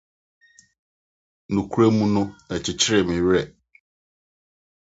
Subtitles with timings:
[1.53, 2.21] Nokwarem no,
[2.55, 3.43] ɛkyekyee me werɛ.